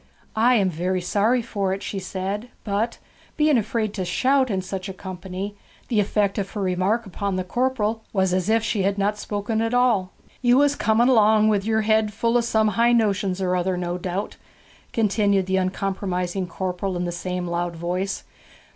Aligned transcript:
'I 0.35 0.55
am 0.55 0.69
very 0.71 0.99
sorry 0.99 1.43
for 1.43 1.75
it,' 1.75 1.83
she 1.83 1.99
said; 1.99 2.49
but, 2.63 2.97
being 3.37 3.55
afraid 3.55 3.93
to 3.93 4.03
shout 4.03 4.49
in 4.49 4.59
such 4.63 4.89
a 4.89 4.93
company, 4.95 5.55
the 5.89 5.99
effect 5.99 6.39
of 6.39 6.49
her 6.53 6.61
remark 6.63 7.05
upon 7.05 7.35
the 7.35 7.43
corporal 7.43 8.03
was 8.11 8.33
as 8.33 8.49
if 8.49 8.63
she 8.63 8.81
had 8.81 8.97
not 8.97 9.19
spoken 9.19 9.61
at 9.61 9.75
all. 9.75 10.11
'You 10.41 10.57
was 10.57 10.75
coming 10.75 11.07
along 11.09 11.49
with 11.49 11.65
yer 11.65 11.81
head 11.81 12.13
full 12.13 12.35
of 12.35 12.45
some 12.45 12.69
high 12.69 12.93
notions 12.93 13.39
or 13.43 13.55
other 13.55 13.77
no 13.77 13.99
doubt,' 13.99 14.37
continued 14.91 15.45
the 15.45 15.57
uncompromising 15.57 16.47
corporal 16.47 16.97
in 16.97 17.05
the 17.05 17.11
same 17.11 17.45
loud 17.45 17.75
voice. 17.75 18.23